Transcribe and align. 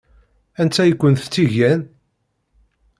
Anta 0.61 0.83
i 0.89 0.93
kent-tt-igan? 0.95 1.81